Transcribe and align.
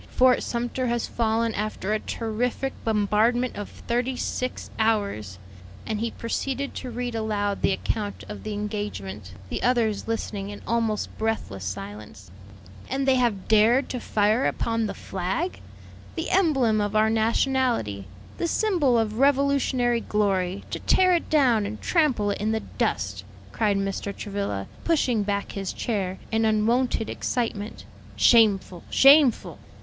Fort 0.15 0.41
Sumter 0.41 0.87
has 0.87 1.05
fallen 1.05 1.53
after 1.53 1.93
a 1.93 1.99
terrific 1.99 2.73
bombardment 2.83 3.55
of 3.55 3.69
thirty 3.69 4.15
six 4.15 4.71
hours." 4.79 5.37
And 5.85 5.99
he 5.99 6.09
proceeded 6.09 6.73
to 6.73 6.89
read 6.89 7.13
aloud 7.13 7.61
the 7.61 7.71
account 7.71 8.23
of 8.27 8.41
the 8.41 8.53
engagement, 8.53 9.33
the 9.49 9.61
others 9.61 10.07
listening 10.07 10.49
in 10.49 10.63
almost 10.65 11.15
breathless 11.19 11.63
silence. 11.65 12.31
"And 12.89 13.07
they 13.07 13.17
have 13.17 13.47
dared 13.47 13.89
to 13.89 13.99
fire 13.99 14.47
upon 14.47 14.87
the 14.87 14.95
flag! 14.95 15.59
the 16.15 16.31
emblem 16.31 16.81
of 16.81 16.95
our 16.95 17.11
nationality, 17.11 18.05
the 18.39 18.47
symbol 18.47 18.97
of 18.97 19.19
Revolutionary 19.19 19.99
glory; 20.01 20.63
to 20.71 20.79
tear 20.79 21.13
it 21.13 21.29
down 21.29 21.67
and 21.67 21.79
trample 21.79 22.31
it 22.31 22.41
in 22.41 22.53
the 22.53 22.61
dust!" 22.79 23.23
cried 23.51 23.77
Mr. 23.77 24.17
Travilla, 24.17 24.65
pushing 24.83 25.21
back 25.21 25.51
his 25.51 25.71
chair 25.71 26.17
in 26.31 26.43
unwonted 26.43 27.07
excitement; 27.07 27.85
"shameful, 28.15 28.81
shameful!" 28.89 29.59